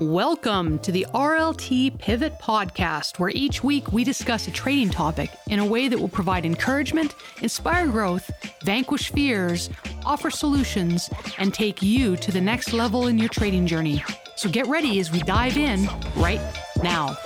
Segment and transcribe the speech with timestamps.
[0.00, 5.60] Welcome to the RLT Pivot Podcast, where each week we discuss a trading topic in
[5.60, 8.28] a way that will provide encouragement, inspire growth,
[8.64, 9.70] vanquish fears,
[10.04, 14.02] offer solutions, and take you to the next level in your trading journey.
[14.34, 16.40] So get ready as we dive in right
[16.82, 17.16] now.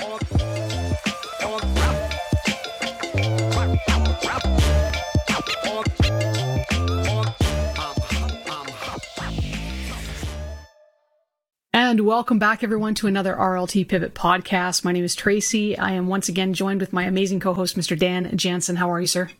[11.99, 14.85] And welcome back, everyone, to another RLT Pivot podcast.
[14.85, 15.77] My name is Tracy.
[15.77, 17.99] I am once again joined with my amazing co host, Mr.
[17.99, 18.77] Dan Jansen.
[18.77, 19.31] How are you, sir?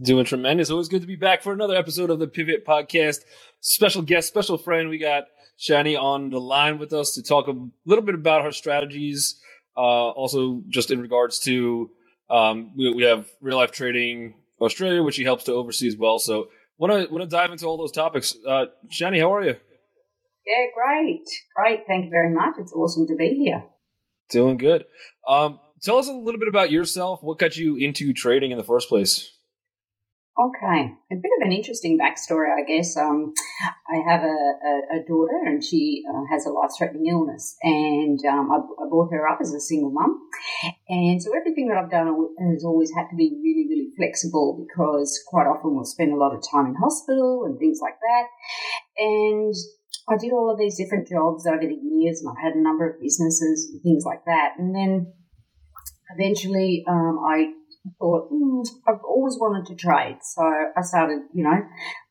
[0.00, 0.70] Doing tremendous.
[0.70, 3.18] Always good to be back for another episode of the Pivot podcast.
[3.60, 4.88] Special guest, special friend.
[4.88, 5.24] We got
[5.60, 9.38] Shani on the line with us to talk a little bit about her strategies.
[9.76, 11.90] Uh, also, just in regards to
[12.30, 16.18] um, we, we have real life trading Australia, which she helps to oversee as well.
[16.18, 16.48] So,
[16.78, 18.34] want to want to dive into all those topics.
[18.46, 19.56] Uh, Shani, how are you?
[20.48, 21.24] Yeah, great.
[21.54, 21.80] Great.
[21.86, 22.54] Thank you very much.
[22.58, 23.64] It's awesome to be here.
[24.30, 24.86] Doing good.
[25.28, 27.22] Um, tell us a little bit about yourself.
[27.22, 29.30] What got you into trading in the first place?
[30.38, 32.96] Okay, a bit of an interesting backstory, I guess.
[32.96, 33.34] Um,
[33.90, 38.48] I have a, a, a daughter, and she uh, has a life-threatening illness, and um,
[38.52, 40.16] I, I, brought her up as a single mum,
[40.88, 42.06] and so everything that I've done
[42.52, 46.36] has always had to be really, really flexible because quite often we'll spend a lot
[46.36, 48.26] of time in hospital and things like that,
[48.96, 49.54] and
[50.10, 52.88] I did all of these different jobs over the years, and I've had a number
[52.88, 54.54] of businesses and things like that.
[54.58, 55.12] And then
[56.16, 57.52] eventually, um, I
[57.98, 61.60] thought mm, I've always wanted to trade, so I started, you know,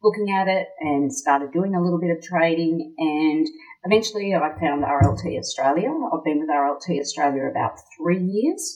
[0.03, 2.93] looking at it and started doing a little bit of trading.
[2.97, 3.47] And
[3.83, 5.89] eventually, I found RLT Australia.
[5.89, 8.75] I've been with RLT Australia about three years.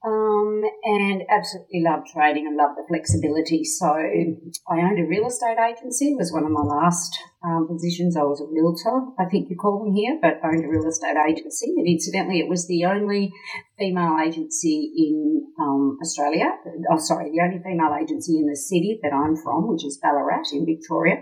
[0.00, 3.64] Um, and absolutely love trading and love the flexibility.
[3.64, 6.12] So I owned a real estate agency.
[6.12, 7.12] It was one of my last
[7.44, 8.16] um, positions.
[8.16, 11.20] I was a realtor, I think you call them here, but owned a real estate
[11.28, 11.74] agency.
[11.76, 13.30] And incidentally, it was the only
[13.78, 16.48] female agency in um, Australia.
[16.90, 20.48] Oh, sorry, the only female agency in the city that I'm from, which is Ballarat
[20.54, 21.20] in Victoria.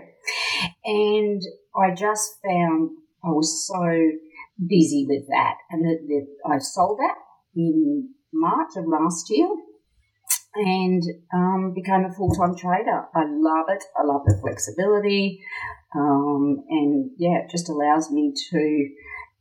[0.85, 1.41] And
[1.75, 2.91] I just found
[3.25, 3.83] I was so
[4.55, 7.15] busy with that, and that, that I sold that
[7.55, 9.49] in March of last year
[10.55, 11.03] and
[11.33, 13.05] um, became a full time trader.
[13.15, 13.83] I love it.
[13.97, 15.41] I love the flexibility.
[15.95, 18.59] Um, and yeah, it just allows me to,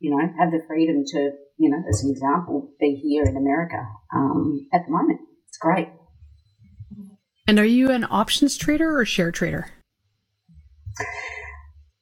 [0.01, 3.87] you know, have the freedom to, you know, as an example, be here in America
[4.15, 5.21] um, at the moment.
[5.49, 5.89] It's great.
[7.47, 9.71] And are you an options trader or share trader?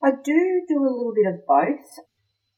[0.03, 2.05] I do do a little bit of both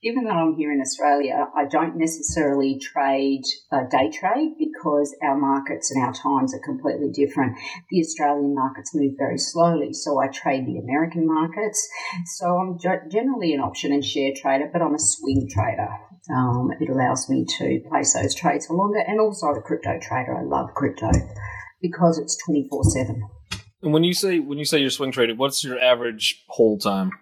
[0.02, 3.42] given that I'm here in Australia, I don't necessarily trade
[3.72, 7.56] uh, day trade because our markets and our times are completely different.
[7.90, 11.88] The Australian markets move very slowly, so I trade the American markets.
[12.36, 12.78] So I'm
[13.10, 15.88] generally an option and share trader, but I'm a swing trader.
[16.34, 20.36] Um, it allows me to place those trades for longer, and also a crypto trader.
[20.36, 21.10] I love crypto
[21.80, 23.22] because it's twenty four seven.
[23.82, 27.12] And when you say when you say you're swing trading, what's your average hold time?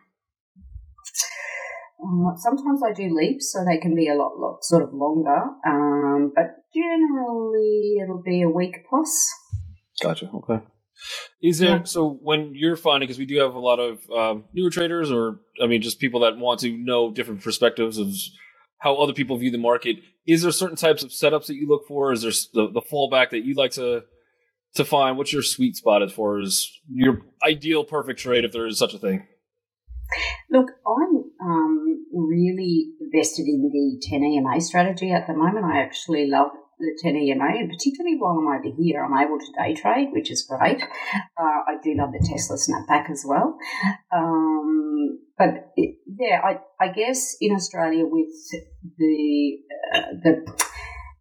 [2.06, 5.42] Uh, sometimes I do leaps, so they can be a lot, lot sort of longer.
[5.66, 9.28] Um, but generally, it'll be a week plus.
[10.00, 10.30] Gotcha.
[10.32, 10.64] Okay.
[11.42, 11.82] Is there yeah.
[11.84, 15.40] so when you're finding because we do have a lot of um, newer traders, or
[15.62, 18.08] I mean, just people that want to know different perspectives of
[18.78, 19.96] how other people view the market.
[20.26, 22.12] Is there certain types of setups that you look for?
[22.12, 24.04] Is there the, the fallback that you like to
[24.74, 25.16] to find?
[25.16, 28.94] What's your sweet spot as far as your ideal perfect trade, if there is such
[28.94, 29.26] a thing?
[30.50, 31.85] Look, I'm um,
[32.16, 35.66] really invested in the 10 EMA strategy at the moment.
[35.66, 39.52] I actually love the 10 EMA, and particularly while I'm over here, I'm able to
[39.58, 40.82] day trade, which is great.
[40.82, 43.56] Uh, I do love the Tesla snapback as well.
[44.12, 48.28] Um, but it, yeah, I, I guess in Australia with
[48.98, 49.58] the
[49.94, 50.65] uh, the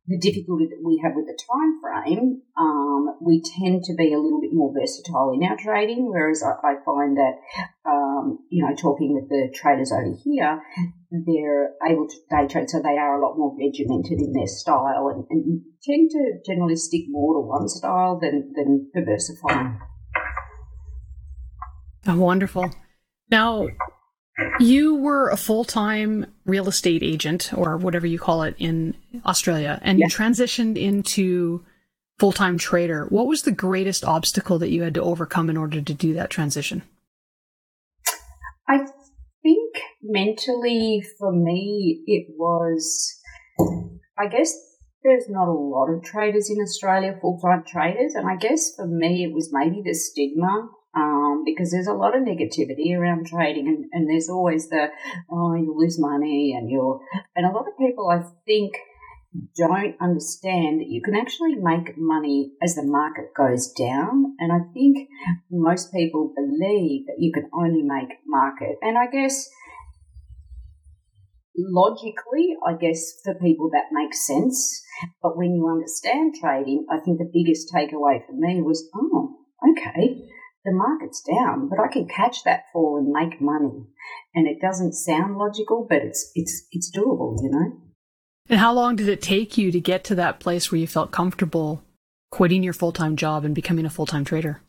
[0.07, 4.19] the difficulty that we have with the time frame, um, we tend to be a
[4.19, 6.11] little bit more versatile in our trading.
[6.11, 7.33] Whereas I, I find that,
[7.89, 10.61] um, you know, talking with the traders over here,
[11.09, 15.09] they're able to day trade, so they are a lot more regimented in their style
[15.09, 19.79] and, and tend to generally stick more to one style than than diversifying.
[22.07, 22.69] Oh, wonderful.
[23.31, 23.67] Now,
[24.59, 28.95] you were a full time real estate agent or whatever you call it in
[29.25, 31.63] Australia, and you transitioned into
[32.19, 33.05] full time trader.
[33.05, 36.29] What was the greatest obstacle that you had to overcome in order to do that
[36.29, 36.83] transition?
[38.67, 38.79] I
[39.43, 43.15] think mentally for me, it was,
[44.17, 44.53] I guess
[45.03, 48.15] there's not a lot of traders in Australia, full time traders.
[48.15, 52.15] And I guess for me, it was maybe the stigma Um, because there's a lot
[52.15, 54.87] of negativity around trading, and, and there's always the
[55.29, 57.01] oh you'll lose money, and you'll
[57.35, 58.75] and a lot of people I think
[59.57, 64.35] don't understand that you can actually make money as the market goes down.
[64.39, 65.09] And I think
[65.51, 68.77] most people believe that you can only make market.
[68.81, 69.49] And I guess
[71.57, 74.81] logically, I guess for people that makes sense.
[75.21, 79.35] But when you understand trading, I think the biggest takeaway for me was, oh,
[79.71, 80.27] okay,
[80.65, 83.85] the market's down, but I can catch that fall and make money.
[84.33, 87.77] And it doesn't sound logical, but it's it's it's doable, you know.
[88.49, 91.11] And how long did it take you to get to that place where you felt
[91.11, 91.83] comfortable
[92.31, 94.61] quitting your full time job and becoming a full time trader?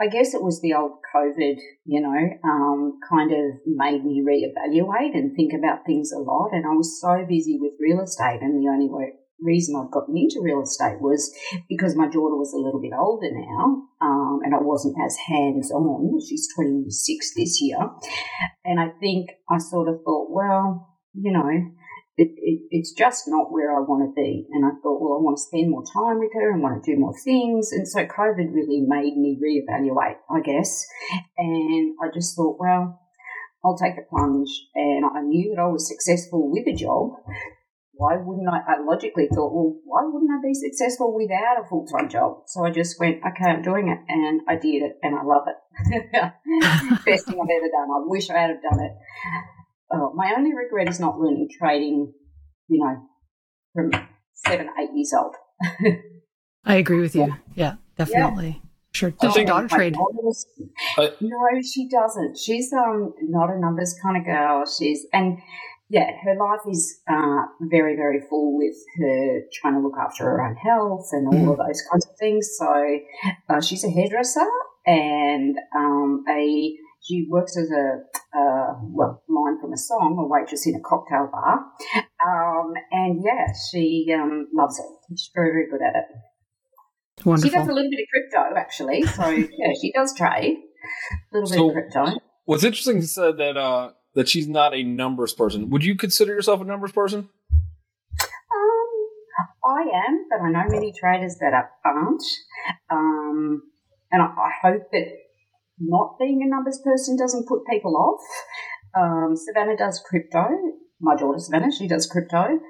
[0.00, 5.14] I guess it was the old COVID, you know, um, kind of made me reevaluate
[5.14, 6.50] and think about things a lot.
[6.52, 10.16] And I was so busy with real estate, and the only way, reason I'd gotten
[10.16, 11.34] into real estate was
[11.68, 15.70] because my daughter was a little bit older now, um, and I wasn't as hands
[15.70, 16.20] on.
[16.20, 17.78] She's 26 this year.
[18.64, 21.48] And I think I sort of thought, well, you know,
[22.16, 24.46] it, it, it's just not where I want to be.
[24.52, 26.92] And I thought, well, I want to spend more time with her and want to
[26.92, 27.72] do more things.
[27.72, 30.86] And so COVID really made me reevaluate, I guess.
[31.38, 33.00] And I just thought, well,
[33.64, 34.50] I'll take a plunge.
[34.74, 37.12] And I knew that I was successful with a job.
[37.94, 38.58] Why wouldn't I?
[38.72, 42.44] I logically thought, well, why wouldn't I be successful without a full time job?
[42.46, 43.98] So I just went, okay, I'm doing it.
[44.08, 45.58] And I did it and I love it.
[47.04, 47.88] Best thing I've ever done.
[47.92, 48.92] I wish I had done it
[49.92, 52.12] oh, my only regret is not learning trading,
[52.68, 52.96] you know,
[53.74, 53.90] from
[54.32, 55.34] seven, eight years old.
[56.64, 57.34] I agree with you.
[57.54, 58.60] Yeah, definitely.
[58.62, 58.68] Yeah.
[58.94, 59.10] Sure.
[59.10, 59.96] Does your daughter trade?
[59.96, 60.46] Was,
[60.98, 62.36] no, she doesn't.
[62.36, 64.64] She's um not a numbers kind of girl.
[64.66, 65.38] She's and
[65.92, 70.42] yeah, her life is uh, very, very full with her trying to look after her
[70.42, 71.52] own health and all mm.
[71.52, 72.48] of those kinds of things.
[72.58, 72.98] So
[73.50, 74.48] uh, she's a hairdresser
[74.86, 76.72] and um, a
[77.02, 77.98] she works as a,
[78.34, 81.58] uh, well, line from a song, a waitress in a cocktail bar.
[82.24, 84.86] Um, and yeah, she um, loves it.
[85.10, 87.26] She's very, very good at it.
[87.26, 87.50] Wonderful.
[87.50, 89.02] She does a little bit of crypto, actually.
[89.02, 90.56] So yeah, she does trade
[91.32, 92.20] a little so, bit of crypto.
[92.44, 95.70] What's interesting is that uh, that she's not a numbers person.
[95.70, 97.28] Would you consider yourself a numbers person?
[98.20, 98.90] Um,
[99.64, 101.52] I am, but I know many traders that
[101.84, 102.22] aren't.
[102.90, 103.62] Um,
[104.10, 105.06] and I, I hope that
[105.78, 108.20] not being a numbers person doesn't put people off.
[108.94, 110.48] Um, Savannah does crypto.
[111.00, 112.60] My daughter Savannah, she does crypto,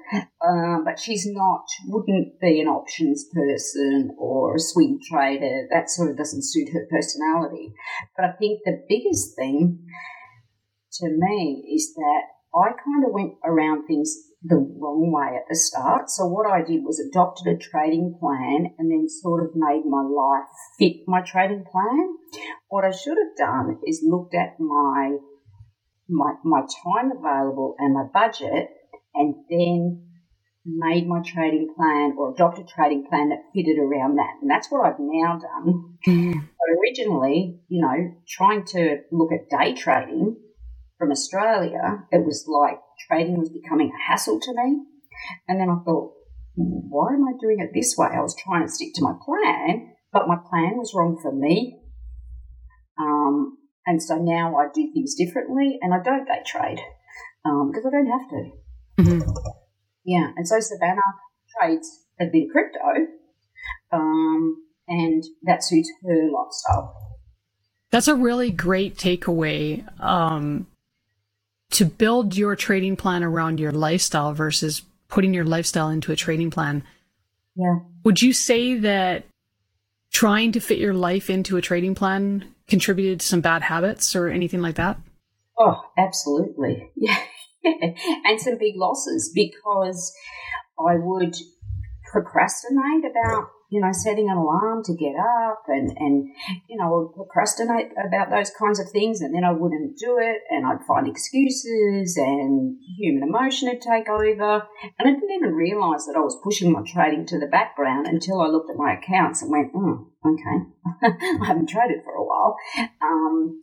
[0.43, 5.67] um, but she's not, wouldn't be an options person or a swing trader.
[5.71, 7.73] That sort of doesn't suit her personality.
[8.17, 9.85] But I think the biggest thing
[10.99, 12.21] to me is that
[12.55, 16.09] I kind of went around things the wrong way at the start.
[16.09, 20.03] So what I did was adopted a trading plan and then sort of made my
[20.03, 20.47] life
[20.77, 22.17] fit my trading plan.
[22.67, 25.17] What I should have done is looked at my
[26.09, 28.69] my my time available and my budget
[29.15, 30.09] and then
[30.65, 34.35] made my trading plan or adopted a trading plan that fitted around that.
[34.41, 35.97] And that's what I've now done.
[36.07, 36.33] Mm.
[36.33, 40.37] But originally, you know, trying to look at day trading
[41.03, 42.79] from Australia, it was like
[43.09, 44.83] trading was becoming a hassle to me.
[45.49, 46.13] And then I thought,
[46.55, 48.07] why am I doing it this way?
[48.07, 51.77] I was trying to stick to my plan, but my plan was wrong for me.
[52.97, 56.79] Um, and so now I do things differently and I don't day trade
[57.43, 58.51] um, because I don't have to.
[59.01, 59.29] Mm-hmm.
[60.05, 60.31] Yeah.
[60.37, 61.01] And so Savannah
[61.59, 63.11] trades a bit of crypto
[63.91, 64.55] um,
[64.87, 66.95] and that suits her lifestyle.
[67.91, 69.83] That's a really great takeaway.
[70.01, 70.67] Um,
[71.73, 76.51] to build your trading plan around your lifestyle versus putting your lifestyle into a trading
[76.51, 76.83] plan.
[77.55, 77.79] Yeah.
[78.03, 79.25] Would you say that
[80.11, 84.27] trying to fit your life into a trading plan contributed to some bad habits or
[84.27, 84.97] anything like that?
[85.59, 86.89] Oh, absolutely.
[86.95, 87.17] Yeah.
[88.25, 90.13] and some big losses because
[90.77, 91.33] I would
[92.11, 96.29] procrastinate about you know, setting an alarm to get up and, and,
[96.69, 100.19] you know, I would procrastinate about those kinds of things and then I wouldn't do
[100.21, 104.61] it and I'd find excuses and human emotion would take over.
[104.99, 108.41] And I didn't even realize that I was pushing my trading to the background until
[108.41, 112.55] I looked at my accounts and went, oh, okay, I haven't traded for a while.
[113.01, 113.59] Um,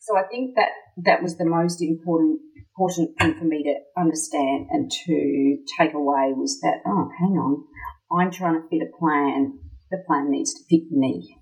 [0.00, 0.70] so I think that
[1.04, 2.40] that was the most important
[2.78, 7.64] important thing for me to understand and to take away was that, oh, hang on,
[8.10, 9.58] I'm trying to fit a plan.
[9.90, 11.38] The plan needs to fit me.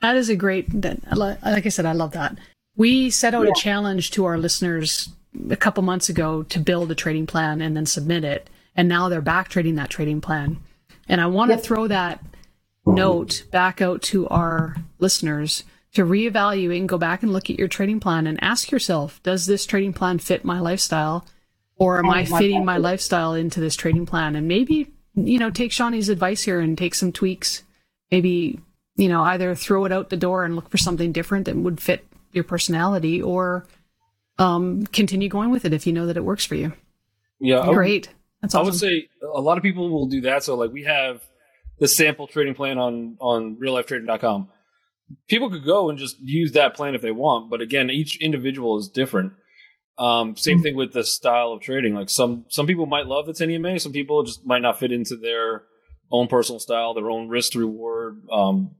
[0.00, 2.38] That is a great, that, like I said, I love that.
[2.76, 3.52] We set out yeah.
[3.52, 5.10] a challenge to our listeners
[5.50, 8.50] a couple months ago to build a trading plan and then submit it.
[8.76, 10.58] And now they're back trading that trading plan.
[11.08, 12.24] And I want to throw that
[12.86, 17.68] note back out to our listeners to reevaluate and go back and look at your
[17.68, 21.26] trading plan and ask yourself, does this trading plan fit my lifestyle?
[21.76, 24.36] Or am I fitting my lifestyle into this trading plan?
[24.36, 27.62] And maybe, you know, take Shani's advice here and take some tweaks.
[28.10, 28.60] Maybe,
[28.96, 31.80] you know, either throw it out the door and look for something different that would
[31.80, 33.66] fit your personality or
[34.38, 36.72] um, continue going with it if you know that it works for you.
[37.40, 37.66] Yeah.
[37.72, 38.08] Great.
[38.42, 38.66] That's awesome.
[38.66, 40.42] I would say a lot of people will do that.
[40.42, 41.22] So like we have
[41.78, 44.48] the sample trading plan on on reallifetrading.com.
[45.28, 48.78] People could go and just use that plan if they want, but again, each individual
[48.78, 49.32] is different.
[49.96, 51.94] Um, same thing with the style of trading.
[51.94, 54.92] Like some some people might love the 10 EMA, some people just might not fit
[54.92, 55.64] into their
[56.10, 58.22] own personal style, their own risk reward.
[58.30, 58.72] Um,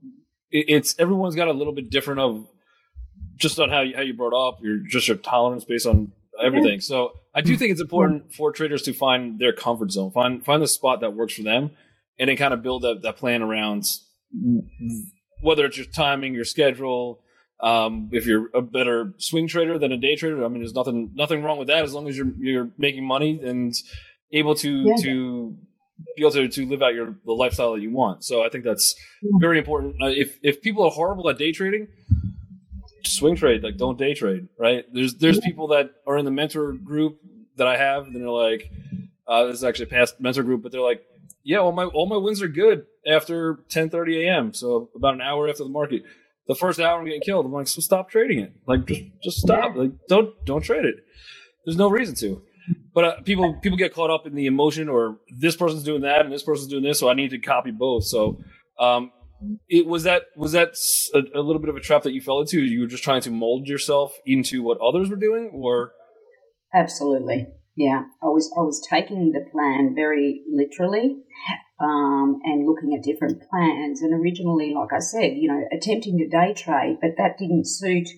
[0.50, 2.47] it, it's everyone's got a little bit different of
[3.37, 6.80] just on how you, how you brought up, your just your tolerance based on everything.
[6.80, 10.62] So I do think it's important for traders to find their comfort zone, find find
[10.62, 11.71] the spot that works for them,
[12.18, 13.87] and then kind of build that, that plan around
[15.40, 17.21] whether it's your timing, your schedule.
[17.61, 21.12] Um, if you're a better swing trader than a day trader, I mean, there's nothing
[21.14, 23.73] nothing wrong with that as long as you're you're making money and
[24.32, 24.96] able to yeah.
[25.02, 25.56] to
[26.16, 28.25] be able to, to live out your the lifestyle that you want.
[28.25, 28.94] So I think that's
[29.38, 29.96] very important.
[30.02, 31.88] Uh, if if people are horrible at day trading,
[33.06, 33.62] swing trade.
[33.62, 34.49] Like don't day trade.
[34.58, 34.84] Right?
[34.92, 37.18] There's there's people that are in the mentor group
[37.56, 38.70] that I have, and they're like,
[39.26, 41.02] uh, this is actually a past mentor group, but they're like,
[41.42, 44.54] yeah, all my all my wins are good after 10:30 a.m.
[44.54, 46.02] So about an hour after the market.
[46.46, 47.46] The first hour I'm getting killed.
[47.46, 48.52] I'm like, so stop trading it.
[48.66, 49.74] Like just just stop.
[49.76, 50.96] Like don't don't trade it.
[51.64, 52.42] There's no reason to.
[52.94, 56.22] But uh, people people get caught up in the emotion, or this person's doing that
[56.24, 58.04] and this person's doing this, so I need to copy both.
[58.04, 58.40] So
[58.78, 59.10] um,
[59.68, 60.74] it was that was that
[61.12, 62.62] a, a, little bit of a trap that you fell into.
[62.62, 65.92] You were just trying to mold yourself into what others were doing, or
[66.72, 68.02] absolutely, yeah.
[68.22, 71.16] I was I was taking the plan very literally,
[71.81, 74.02] um, and looking at different plans.
[74.02, 78.09] And originally, like I said, you know, attempting to day trade, but that didn't suit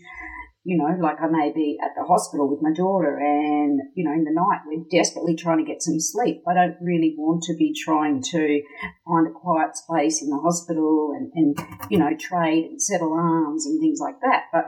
[0.66, 4.10] you know, like I may be at the hospital with my daughter and, you know,
[4.10, 6.42] in the night we're desperately trying to get some sleep.
[6.44, 8.62] I don't really want to be trying to
[9.06, 11.56] find a quiet space in the hospital and, and
[11.88, 14.46] you know, trade and set alarms and things like that.
[14.52, 14.66] But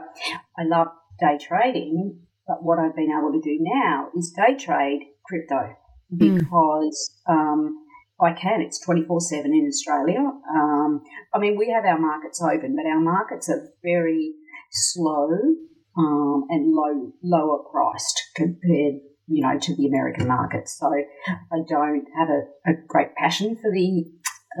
[0.57, 0.87] I love
[1.19, 2.21] day trading.
[2.47, 5.75] But what I've been able to do now is day trade crypto
[6.09, 6.37] hmm.
[6.37, 7.33] because, mm.
[7.33, 7.75] um,
[8.21, 8.61] I can.
[8.61, 10.19] It's 24 7 in Australia.
[10.19, 11.01] Um,
[11.33, 14.33] I mean, we have our markets open, but our markets are very
[14.71, 15.29] slow
[15.97, 20.67] um, and low lower priced compared you know to the American market.
[20.67, 20.87] So
[21.27, 24.05] I don't have a, a great passion for the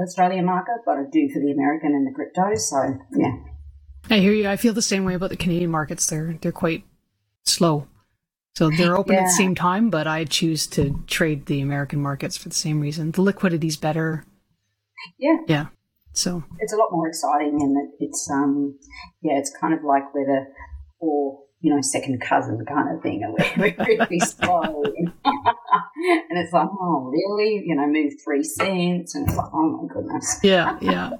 [0.01, 2.55] Australian market, but I do for the American and the crypto.
[2.55, 3.35] So yeah.
[4.09, 4.47] I hear you.
[4.47, 6.07] I feel the same way about the Canadian markets.
[6.07, 6.83] They're they're quite
[7.43, 7.87] slow.
[8.59, 9.21] So they're open yeah.
[9.21, 12.81] at the same time, but I choose to trade the American markets for the same
[12.81, 13.11] reason.
[13.11, 14.25] The liquidity's better.
[15.17, 15.37] Yeah.
[15.47, 15.65] Yeah.
[16.11, 18.77] So it's a lot more exciting and it's um
[19.21, 20.45] yeah, it's kind of like where the
[20.99, 24.83] or you know, second cousin kind of thing, and we're, we're really slow.
[24.83, 27.63] and it's like, oh, really?
[27.65, 30.39] You know, move three cents, and it's like, oh my goodness.
[30.43, 31.11] Yeah, yeah.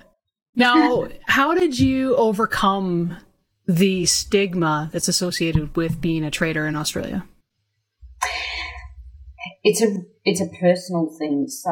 [0.55, 3.17] Now, how did you overcome
[3.69, 7.23] the stigma that's associated with being a trader in Australia?
[9.63, 11.71] It's a it's a personal thing, so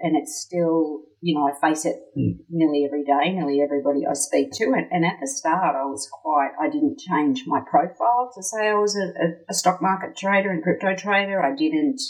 [0.00, 4.52] and it's still you know, I face it nearly every day, nearly everybody I speak
[4.52, 4.64] to.
[4.66, 8.68] And, and, at the start, I was quite, I didn't change my profile to say
[8.68, 11.42] I was a, a, stock market trader and crypto trader.
[11.42, 12.00] I didn't,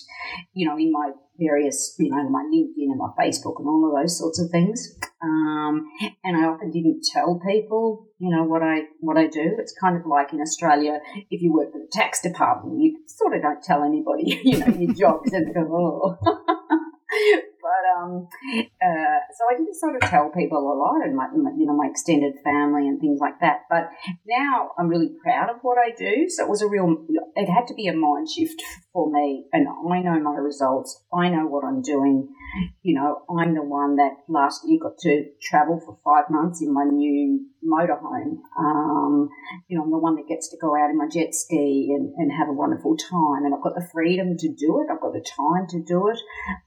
[0.53, 4.03] you know, in my various, you know, my LinkedIn and my Facebook and all of
[4.03, 4.99] those sorts of things.
[5.23, 5.91] Um,
[6.25, 9.57] and I often didn't tell people, you know, what I, what I do.
[9.59, 13.35] It's kind of like in Australia, if you work for the tax department, you sort
[13.35, 15.21] of don't tell anybody, you know, your job.
[15.33, 16.19] And go, oh.
[17.69, 21.67] but um, uh, so I didn't sort of tell people a lot, and my, you
[21.67, 23.63] know my extended family and things like that.
[23.69, 23.91] But
[24.27, 26.29] now I'm really proud of what I do.
[26.29, 28.63] So it was a real, it had to be a mind shift
[28.99, 31.05] for me, and I know my results.
[31.15, 32.35] I know what I'm doing.
[32.83, 36.75] You know, I'm the one that last year got to travel for five months in
[36.75, 38.43] my new motorhome.
[38.59, 39.29] Um,
[39.69, 42.13] you know, I'm the one that gets to go out in my jet ski and,
[42.17, 44.91] and have a wonderful time, and I've got the freedom to do it.
[44.93, 46.19] I've got the time to do it.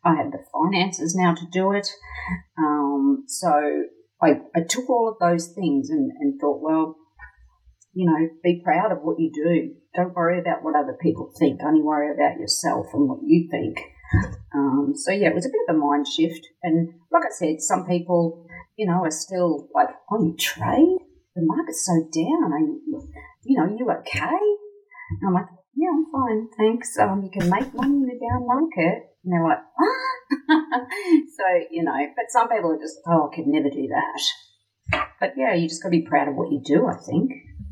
[0.06, 1.90] I have the finances now to do it.
[2.58, 3.52] Um, so
[4.22, 6.96] I, I took all of those things and, and thought, well,
[7.94, 9.76] you know, be proud of what you do.
[9.96, 11.60] Don't worry about what other people think.
[11.64, 13.80] Only worry about yourself and what you think.
[14.54, 16.48] Um, so yeah, it was a bit of a mind shift.
[16.64, 18.46] And like I said, some people,
[18.78, 21.00] you know, are still like, "Oh, you trade?
[21.36, 22.52] The market's so down.
[22.52, 22.82] Are you,
[23.44, 24.42] you know, you okay?"
[25.22, 26.98] And I'm like, "Yeah, I'm fine, thanks.
[27.00, 30.12] Um, you can make money in the down market." And they're like, "Ah,
[30.52, 35.02] so, you know, but some people are just, oh, I could never do that.
[35.20, 37.32] But yeah, you just got to be proud of what you do, I think.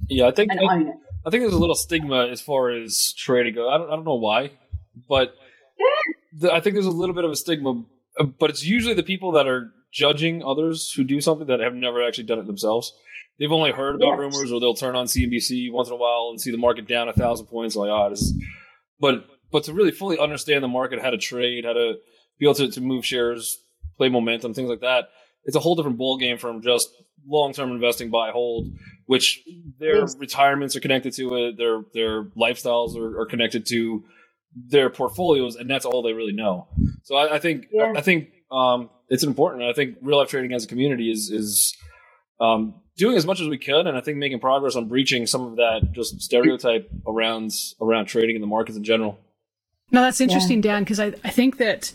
[0.09, 0.93] Yeah, I think I.
[1.25, 3.67] I think there's a little stigma as far as trading goes.
[3.69, 4.51] I don't, I don't know why,
[5.09, 5.33] but
[6.33, 7.83] the, I think there's a little bit of a stigma.
[8.39, 12.05] But it's usually the people that are judging others who do something that have never
[12.05, 12.93] actually done it themselves.
[13.37, 14.19] They've only heard about Yes.
[14.19, 17.07] rumors, or they'll turn on CNBC once in a while and see the market down
[17.09, 17.75] a thousand points.
[17.75, 18.21] Like, ah, this.
[18.21, 18.43] Is,
[18.99, 21.95] but but to really fully understand the market, how to trade, how to
[22.39, 23.57] be able to, to move shares,
[23.97, 25.09] play momentum, things like that.
[25.45, 26.89] It's a whole different ball game from just
[27.27, 28.67] long term investing, buy hold,
[29.09, 29.43] which
[29.79, 30.15] their Yes.
[30.19, 34.03] retirements are connected to it, their their lifestyles are, are connected to
[34.55, 36.67] their portfolios, and that's all they really know.
[37.01, 37.93] So I, I think Yeah.
[37.95, 39.63] I think um, it's important.
[39.63, 41.75] I think real life trading as a community is is
[42.39, 45.41] um, doing as much as we can, and I think making progress on breaching some
[45.41, 47.51] of that just stereotype around
[47.81, 49.17] around trading in the markets in general.
[49.91, 51.91] No, that's interesting, Dan, because I, I think that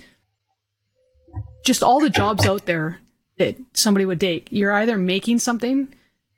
[1.65, 2.99] just all the jobs out there
[3.39, 5.95] that somebody would take, you're either making something,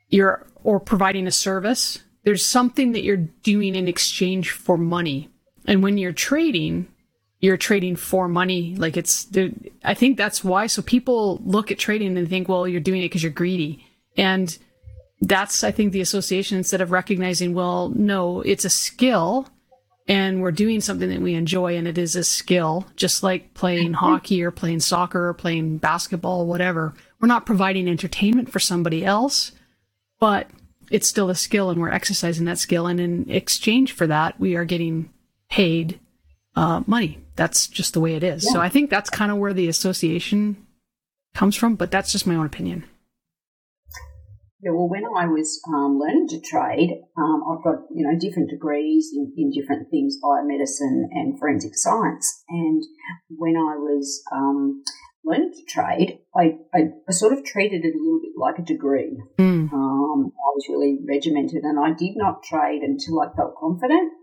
[0.09, 1.99] you're or providing a service.
[2.25, 5.29] There's something that you're doing in exchange for money.
[5.65, 6.89] And when you're trading,
[7.39, 8.75] you're trading for money.
[8.75, 9.29] Like it's,
[9.85, 10.67] I think that's why.
[10.67, 13.85] So people look at trading and think, well, you're doing it because you're greedy.
[14.17, 14.57] And
[15.21, 19.47] that's, I think, the association instead of recognizing, well, no, it's a skill
[20.05, 23.93] and we're doing something that we enjoy and it is a skill, just like playing
[23.93, 24.05] mm-hmm.
[24.05, 26.93] hockey or playing soccer or playing basketball, whatever.
[27.21, 29.53] We're not providing entertainment for somebody else,
[30.19, 30.49] but
[30.91, 32.87] it's still a skill and we're exercising that skill.
[32.87, 35.11] And in exchange for that, we are getting
[35.49, 35.99] paid
[36.55, 37.19] uh, money.
[37.35, 38.51] That's just the way it is.
[38.51, 40.57] So I think that's kind of where the association
[41.35, 42.83] comes from, but that's just my own opinion.
[44.59, 48.49] Yeah, well, when I was um, learning to trade, um, I've got you know different
[48.49, 52.43] degrees in, in different things, biomedicine and forensic science.
[52.49, 52.81] And
[53.29, 54.81] when I was um,
[55.27, 58.63] learning to trade, I, I, I sort of treated it a little bit like a
[58.63, 59.21] degree.
[59.37, 59.71] Mm.
[59.71, 64.13] Um, I was really regimented, and I did not trade until I felt confident.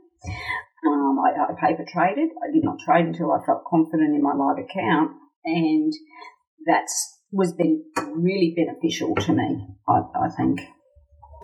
[0.86, 2.30] Um, I, I paper traded.
[2.42, 5.12] I did not trade until I felt confident in my live account,
[5.44, 5.92] and
[6.66, 9.66] that's was been really beneficial to me.
[9.88, 10.60] I, I think.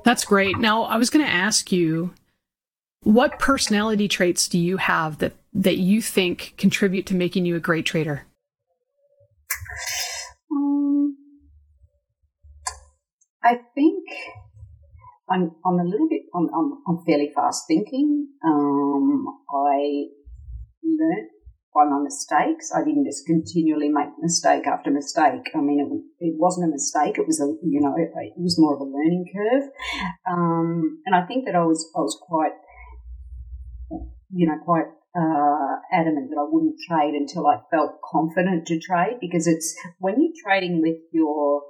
[0.05, 0.59] That's great.
[0.59, 2.15] Now, I was going to ask you,
[3.03, 7.61] what personality traits do you have that that you think contribute to making you a
[7.61, 8.25] great trader?
[10.53, 11.17] Um,
[13.43, 14.05] I think
[15.29, 18.29] I'm I'm a little bit I'm I'm, I'm fairly fast thinking.
[18.45, 20.07] Um, I
[20.83, 21.31] learnt
[21.75, 22.73] by my mistakes.
[22.75, 25.51] I didn't just continually make mistake after mistake.
[25.55, 27.19] I mean, it, it wasn't a mistake.
[27.19, 29.71] It was a you know it, it was more of a learning curve.
[30.29, 32.53] Um, and I think that I was I was quite
[34.33, 39.19] you know quite uh, adamant that I wouldn't trade until I felt confident to trade
[39.21, 41.63] because it's when you're trading with your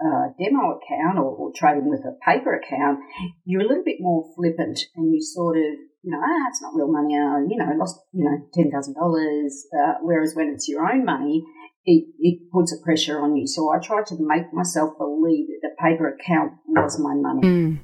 [0.00, 3.00] uh, demo account or, or trading with a paper account,
[3.44, 5.64] you're a little bit more flippant and you sort of,
[6.02, 8.72] you know, ah, it's not real money, uh, you know, lost, you know, $10,000.
[8.72, 11.44] Uh, whereas when it's your own money,
[11.84, 13.46] it, it puts a pressure on you.
[13.46, 17.42] So I tried to make myself believe that the paper account was my money.
[17.42, 17.80] Mm.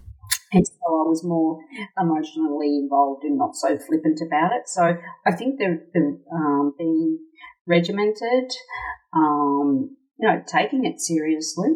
[0.54, 1.58] And so I was more
[2.00, 4.68] emotionally involved and not so flippant about it.
[4.68, 5.82] So I think the,
[6.32, 7.18] um, being
[7.66, 8.52] regimented,
[9.14, 11.70] um, you know, taking it seriously,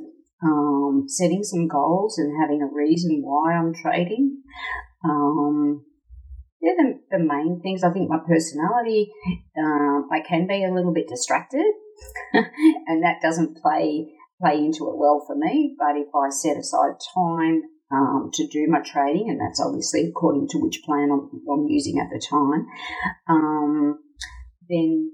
[0.45, 4.43] um, setting some goals and having a reason why I'm trading.
[5.05, 5.85] Um,
[6.61, 7.85] they're the, the main things.
[7.85, 9.13] I think my personality,
[9.59, 11.67] um, I can be a little bit distracted,
[12.33, 15.75] and that doesn't play play into it well for me.
[15.79, 20.49] But if I set aside time um, to do my trading, and that's obviously according
[20.49, 22.67] to which plan I'm, I'm using at the time,
[23.29, 23.99] um,
[24.69, 25.13] then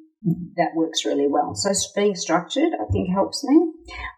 [0.56, 1.54] that works really well.
[1.54, 3.72] So being structured, I think, helps me.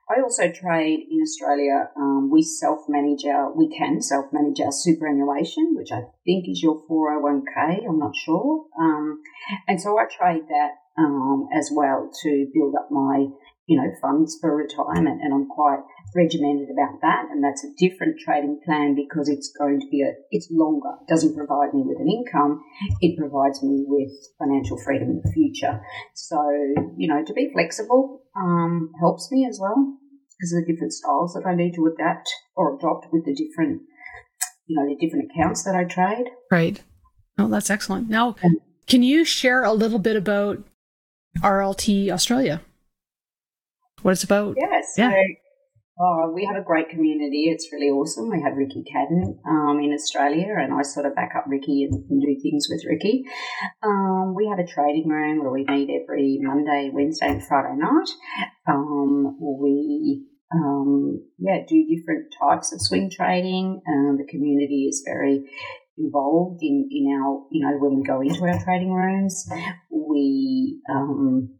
[0.09, 1.90] I also trade in Australia.
[1.97, 7.88] Um, we self-manage our, we can self-manage our superannuation, which I think is your 401k.
[7.88, 8.66] I'm not sure.
[8.81, 9.21] Um,
[9.66, 13.27] and so I trade that um, as well to build up my,
[13.66, 15.23] you know, funds for retirement.
[15.23, 15.81] And I'm quite
[16.14, 17.27] regimented about that.
[17.31, 20.90] And that's a different trading plan because it's going to be a, it's longer.
[21.03, 22.62] It doesn't provide me with an income.
[23.01, 25.81] It provides me with financial freedom in the future.
[26.14, 26.40] So,
[26.97, 29.99] you know, to be flexible um, helps me as well
[30.38, 33.83] because of the different styles that I need to adapt or adopt with the different,
[34.66, 36.27] you know, the different accounts that I trade.
[36.51, 36.83] Right.
[37.38, 38.09] Oh, that's excellent.
[38.09, 38.37] Now,
[38.87, 40.62] can you share a little bit about
[41.40, 42.62] RLT Australia?
[44.03, 44.57] What it's about?
[44.59, 45.11] Yeah, so.
[45.99, 47.47] Oh, we have a great community.
[47.49, 48.29] It's really awesome.
[48.29, 52.05] We have Ricky Cadden um, in Australia, and I sort of back up Ricky and,
[52.11, 53.25] and do things with Ricky.
[53.83, 58.11] Um, we have a trading room where we meet every Monday, Wednesday, and Friday night.
[58.69, 63.81] Um, we um, yeah do different types of swing trading.
[63.89, 65.49] Um, the community is very
[65.97, 69.49] involved in, in our you know when we go into our trading rooms.
[69.91, 71.57] We um,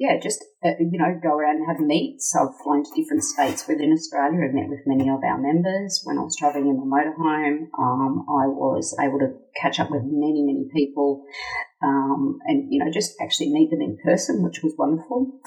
[0.00, 2.34] yeah, just uh, you know, go around and have meets.
[2.34, 6.00] I've flown to different states within Australia and met with many of our members.
[6.04, 10.00] When I was travelling in my motorhome, um, I was able to catch up with
[10.04, 11.26] many, many people,
[11.82, 15.38] um, and you know, just actually meet them in person, which was wonderful.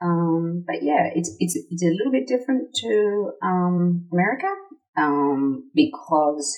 [0.00, 4.54] Um, but yeah, it's it's it's a little bit different to um, America
[4.96, 6.56] um, because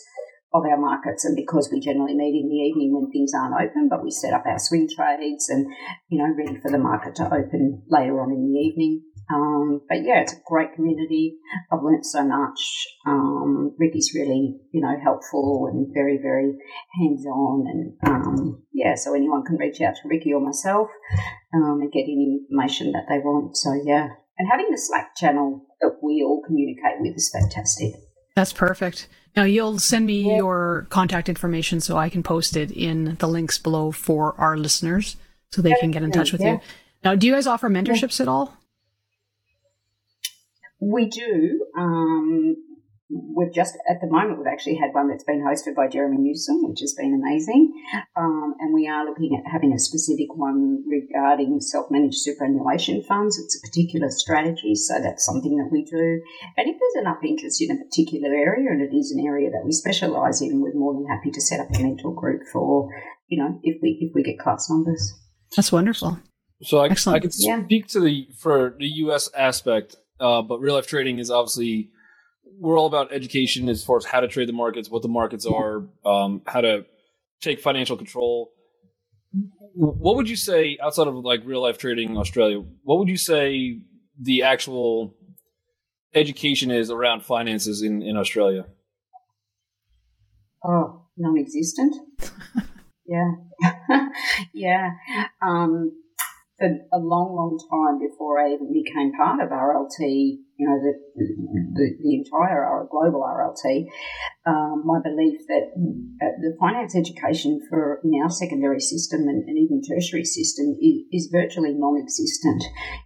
[0.55, 3.89] of our markets and because we generally meet in the evening when things aren't open,
[3.89, 5.67] but we set up our swing trades and,
[6.09, 9.03] you know, ready for the market to open later on in the evening.
[9.31, 11.37] Um, but yeah, it's a great community.
[11.71, 12.87] I've learnt so much.
[13.07, 16.57] Um, Ricky's really, you know, helpful and very, very
[16.99, 17.67] hands on.
[17.69, 20.89] And um, yeah, so anyone can reach out to Ricky or myself
[21.55, 23.57] um, and get any information that they want.
[23.57, 24.09] So yeah,
[24.39, 28.08] and having the Slack channel that we all communicate with is fantastic.
[28.39, 29.09] That's perfect.
[29.35, 30.37] Now you'll send me yeah.
[30.37, 35.17] your contact information so I can post it in the links below for our listeners
[35.51, 36.53] so they can get in touch with yeah.
[36.53, 36.61] you.
[37.03, 38.23] Now, do you guys offer mentorships yeah.
[38.23, 38.57] at all?
[40.79, 41.67] We do.
[41.77, 42.57] Um,
[43.11, 46.69] we've just at the moment we've actually had one that's been hosted by Jeremy Newsome,
[46.69, 47.73] which has been amazing,
[48.17, 53.39] um, and we are looking at having a specific one regarding self-managed superannuation funds.
[53.39, 56.21] It's a particular strategy, so that's something that we do.
[56.57, 59.65] And if there's enough interest in a particular area, and it is an area that
[59.65, 62.89] we specialise in, we're more than happy to set up a mentor group for
[63.29, 65.15] you know if we if we get class numbers.
[65.57, 66.19] That's wonderful.
[66.63, 67.17] So I, Excellent.
[67.17, 67.93] I can speak yeah.
[67.93, 69.31] to the for the U.S.
[69.35, 71.91] aspect, uh, but real life trading is obviously
[72.59, 75.47] we're all about education as far as how to trade the markets, what the markets
[75.47, 76.85] are, um, how to
[77.41, 78.53] take financial control.
[79.75, 82.63] What would you say outside of like real life trading in Australia?
[82.83, 83.81] What would you say
[84.21, 85.15] the actual
[86.15, 88.67] education is around finances in, in Australia?
[90.65, 91.95] Oh, non-existent.
[93.07, 93.31] yeah,
[94.53, 94.91] yeah.
[95.41, 95.93] Um,
[96.59, 100.93] for a long, long time before I even became part of RLT, you know, the,
[101.15, 103.87] the, the entire global RLT,
[104.45, 109.57] um, my belief that uh, the finance education for in our secondary system and, and
[109.57, 112.65] even tertiary system is, is, virtually non-existent.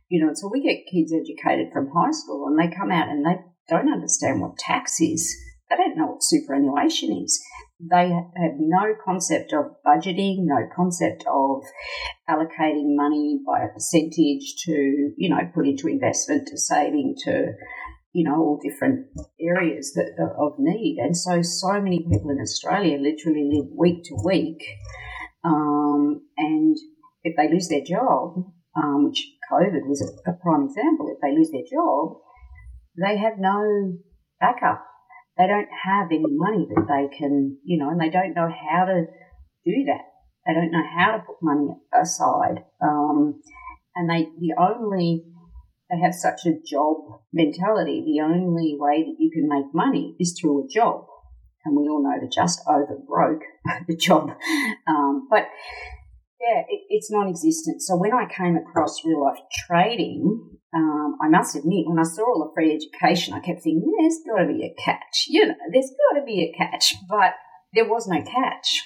[0.08, 3.24] You know, so we get kids educated from high school and they come out and
[3.24, 3.36] they
[3.68, 5.36] don't understand what tax is.
[5.68, 7.42] They don't know what superannuation is
[7.90, 11.62] they have no concept of budgeting, no concept of
[12.30, 17.52] allocating money by a percentage to, you know, put into investment, to saving, to,
[18.12, 19.06] you know, all different
[19.40, 20.98] areas that, of need.
[21.00, 24.62] And so, so many people in Australia literally live week to week.
[25.44, 26.76] Um, and
[27.24, 31.36] if they lose their job, um, which COVID was a, a prime example, if they
[31.36, 32.18] lose their job,
[32.96, 33.98] they have no
[34.38, 34.84] backup
[35.38, 38.84] they don't have any money that they can, you know, and they don't know how
[38.84, 39.06] to
[39.64, 40.04] do that.
[40.46, 42.64] They don't know how to put money aside.
[42.82, 43.40] Um,
[43.94, 45.24] and they, the only,
[45.90, 46.96] they have such a job
[47.32, 48.02] mentality.
[48.04, 51.06] The only way that you can make money is through a job.
[51.64, 53.42] And we all know that just over broke
[53.86, 54.30] the job.
[54.86, 55.46] Um, but
[56.40, 57.82] yeah, it, it's non existent.
[57.82, 62.22] So when I came across real life trading, um, I must admit, when I saw
[62.22, 65.26] all the free education, I kept thinking, there's got to be a catch.
[65.28, 66.94] You know, there's got to be a catch.
[67.08, 67.34] But
[67.74, 68.82] there was no catch.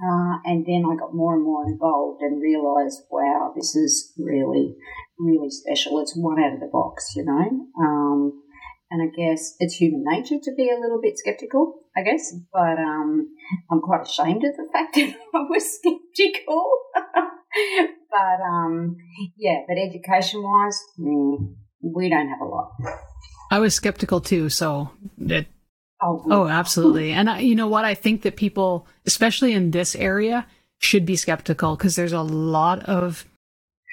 [0.00, 4.76] Uh, and then I got more and more involved and realised, wow, this is really,
[5.18, 6.00] really special.
[6.00, 7.66] It's one out of the box, you know.
[7.78, 8.42] Um,
[8.90, 12.32] and I guess it's human nature to be a little bit skeptical, I guess.
[12.52, 13.28] But um,
[13.70, 16.70] I'm quite ashamed of the fact that I was skeptical.
[18.10, 18.96] but um,
[19.36, 22.72] yeah, but education wise, mm, we don't have a lot.
[23.50, 25.46] I was skeptical too, so it.
[26.02, 27.12] Oh, oh, absolutely.
[27.12, 27.84] And I, you know what?
[27.84, 30.46] I think that people, especially in this area,
[30.78, 33.26] should be skeptical because there's a lot of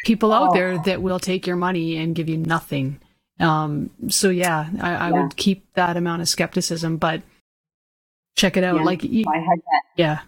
[0.05, 0.53] people out oh.
[0.53, 3.01] there that will take your money and give you nothing.
[3.39, 5.21] Um, so yeah, I, I yeah.
[5.21, 7.21] would keep that amount of skepticism, but
[8.37, 8.77] check it out.
[8.77, 9.81] Yeah, like I had that.
[9.97, 10.19] Yeah.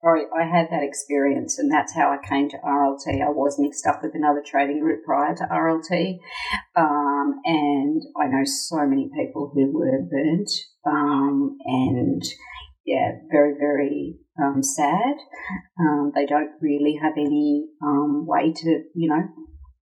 [0.00, 3.20] Sorry, I had that experience, and that's how I came to RLT.
[3.20, 6.18] I was mixed up with another trading group prior to RLT,
[6.76, 10.50] um, and I know so many people who were burnt,
[10.86, 12.22] um, and
[12.86, 15.16] yeah, very, very um, sad.
[15.80, 19.22] Um, they don't really have any um, way to, you know,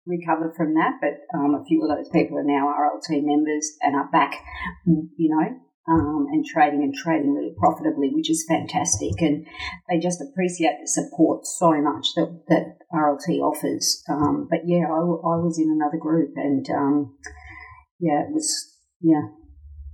[0.07, 3.95] recover from that, but um, a few of those people are now RLT members and
[3.95, 4.41] are back,
[4.85, 9.21] you know, um, and trading and trading really profitably, which is fantastic.
[9.21, 9.45] And
[9.89, 14.03] they just appreciate the support so much that, that RLT offers.
[14.09, 17.17] Um, but yeah, I, I, was in another group and um,
[17.99, 19.21] yeah, it was, yeah.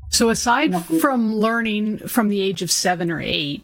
[0.10, 3.64] So aside from learning from the age of seven or eight,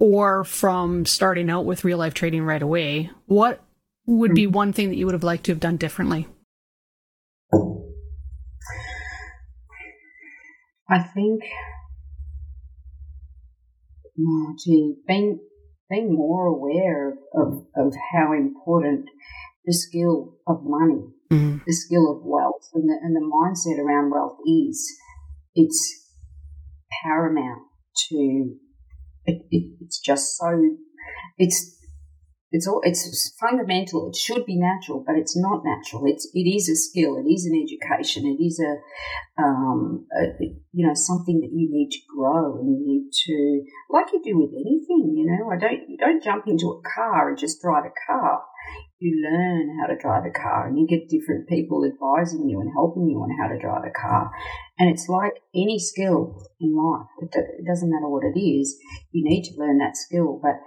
[0.00, 3.60] or from starting out with real life trading right away, what
[4.06, 4.52] would be hmm.
[4.52, 6.28] one thing that you would have liked to have done differently?
[10.90, 11.42] I think,
[14.18, 15.40] oh, gee, being
[15.90, 19.08] being more aware of, of, of how important
[19.64, 21.58] the skill of money, mm-hmm.
[21.66, 24.86] the skill of wealth, and the, and the mindset around wealth is,
[25.54, 26.12] it's
[27.02, 27.62] paramount
[28.08, 28.54] to.
[29.24, 30.76] It, it, it's just so.
[31.36, 31.77] It's
[32.50, 34.08] it's all it's fundamental.
[34.08, 36.04] It should be natural, but it's not natural.
[36.06, 37.16] It's it is a skill.
[37.18, 38.24] It is an education.
[38.24, 42.86] It is a, um, a, you know something that you need to grow and you
[42.86, 45.12] need to like you do with anything.
[45.14, 48.42] You know, I don't you don't jump into a car and just drive a car.
[48.98, 52.72] You learn how to drive a car, and you get different people advising you and
[52.72, 54.30] helping you on how to drive a car.
[54.78, 57.06] And it's like any skill in life.
[57.20, 57.30] It,
[57.60, 58.76] it doesn't matter what it is.
[59.12, 60.58] You need to learn that skill, but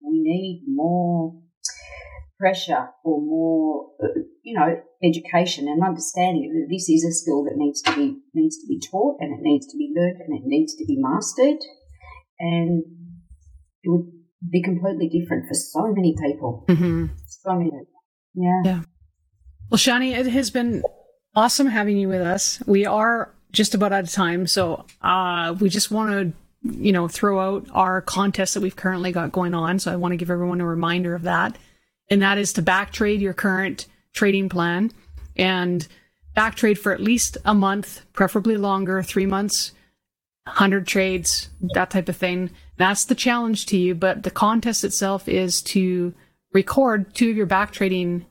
[0.00, 1.34] we need more
[2.38, 7.56] pressure or more, uh, you know, education and understanding that this is a skill that
[7.56, 10.44] needs to be needs to be taught and it needs to be learned and it
[10.44, 11.58] needs to be mastered,
[12.38, 12.84] and
[13.82, 14.06] it would
[14.50, 16.64] be completely different for so many people.
[16.68, 17.06] Mm-hmm.
[17.26, 17.70] So many,
[18.34, 18.62] yeah.
[18.64, 18.80] Yeah.
[19.70, 20.82] Well, Shani, it has been
[21.34, 22.62] awesome having you with us.
[22.66, 26.32] We are just about out of time, so uh, we just want to
[26.62, 29.78] you know, throw out our contest that we've currently got going on.
[29.78, 31.56] So I want to give everyone a reminder of that.
[32.10, 34.90] And that is to back trade your current trading plan
[35.36, 35.86] and
[36.34, 39.72] back trade for at least a month, preferably longer, three months,
[40.44, 42.50] 100 trades, that type of thing.
[42.76, 43.94] That's the challenge to you.
[43.94, 46.14] But the contest itself is to
[46.52, 48.26] record two of your back trading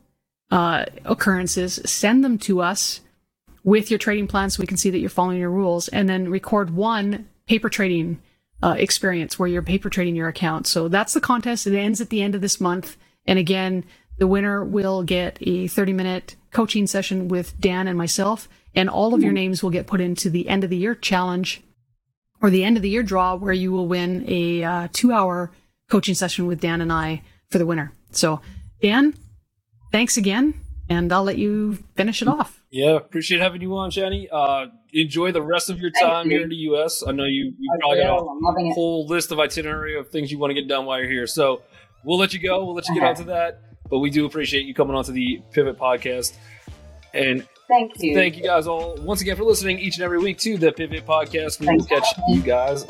[0.50, 3.02] uh, occurrences, send them to us
[3.64, 6.30] with your trading plan so we can see that you're following your rules, and then
[6.30, 8.22] record one paper trading
[8.62, 10.68] uh, experience where you're paper trading your account.
[10.68, 11.68] So that's the contest.
[11.68, 12.98] It ends at the end of this month.
[13.26, 13.86] And again,
[14.18, 18.50] the winner will get a 30 minute coaching session with Dan and myself.
[18.76, 21.62] And all of your names will get put into the end of the year challenge
[22.42, 25.52] or the end of the year draw where you will win a uh, two hour
[25.90, 27.92] coaching session with Dan and I for the winner.
[28.12, 28.42] So,
[28.82, 29.16] Dan,
[29.92, 30.54] thanks again.
[30.90, 32.64] And I'll let you finish it off.
[32.70, 34.28] Yeah, appreciate having you on, Shani.
[34.32, 37.04] Uh, enjoy the rest of your time here in the U.S.
[37.06, 40.52] I know you, you probably got a whole list of itinerary of things you want
[40.52, 41.28] to get done while you're here.
[41.28, 41.62] So
[42.04, 42.64] we'll let you go.
[42.66, 43.10] We'll let you get uh-huh.
[43.10, 43.62] on to that.
[43.90, 46.36] But we do appreciate you coming on to the Pivot Podcast.
[47.14, 48.14] And thank you.
[48.14, 51.06] Thank you guys all once again for listening each and every week to the Pivot
[51.06, 51.60] Podcast.
[51.60, 52.86] We will catch you guys